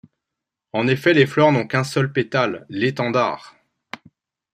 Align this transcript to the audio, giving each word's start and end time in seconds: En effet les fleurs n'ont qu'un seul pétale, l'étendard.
En 0.73 0.87
effet 0.87 1.13
les 1.13 1.27
fleurs 1.27 1.51
n'ont 1.51 1.67
qu'un 1.67 1.83
seul 1.83 2.11
pétale, 2.11 2.65
l'étendard. 2.69 3.55